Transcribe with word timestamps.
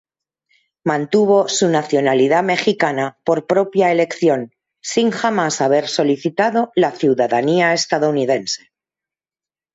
Mantuvo 0.83 1.47
su 1.47 1.69
nacionalidad 1.69 2.41
mexicana 2.41 3.19
por 3.23 3.45
propia 3.45 3.91
elección, 3.91 4.51
sin 4.81 5.11
jamás 5.11 5.61
haber 5.61 5.87
solicitado 5.87 6.71
la 6.73 6.89
ciudadanía 6.89 7.71
estadounidense. 7.73 8.71